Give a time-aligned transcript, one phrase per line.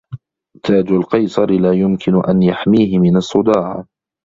[0.63, 3.83] تاج القيصر لا يمكن أن يحميه من الصداع.